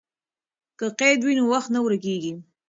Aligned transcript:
که 0.79 0.85
قید 0.99 1.19
وي 1.23 1.33
نو 1.39 1.43
وخت 1.51 1.69
نه 1.75 1.79
ورکېږي. 1.81 2.33